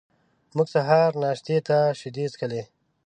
[0.55, 2.63] موږ سهار ناشتې ته شیدې څښلې.